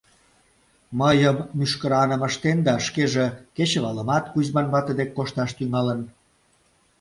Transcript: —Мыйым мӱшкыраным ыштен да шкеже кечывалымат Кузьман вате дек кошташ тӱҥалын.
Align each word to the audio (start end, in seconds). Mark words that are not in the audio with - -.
—Мыйым 0.99 1.37
мӱшкыраным 1.57 2.21
ыштен 2.27 2.57
да 2.67 2.73
шкеже 2.85 3.25
кечывалымат 3.55 4.23
Кузьман 4.33 4.67
вате 4.73 4.93
дек 4.99 5.09
кошташ 5.17 5.49
тӱҥалын. 5.57 6.01